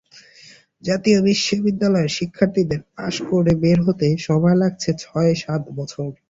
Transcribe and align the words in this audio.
জাতীয় 0.83 1.19
বিশ্ববিদ্যালয়ের 1.27 2.15
শিক্ষার্থীদের 2.17 2.81
পাস 2.89 3.15
করে 3.29 3.51
বের 3.63 3.79
হতে 3.87 4.07
সময় 4.27 4.57
লাগছে 4.61 4.89
ছয় 5.01 5.31
সাত 5.43 5.61
বছর। 5.77 6.09